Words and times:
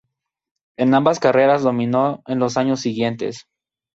En 0.79 0.95
ambas 0.95 1.19
carreras 1.19 1.61
dominó 1.61 2.23
en 2.25 2.39
los 2.39 2.57
años 2.57 2.79
siguientes. 2.81 3.45